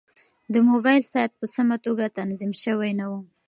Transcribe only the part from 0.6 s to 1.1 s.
موبایل